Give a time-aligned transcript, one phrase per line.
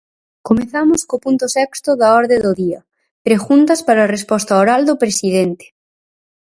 [0.47, 2.79] Comezamos co punto sexto da orde do día,
[3.27, 5.65] preguntas para resposta oral do presidente.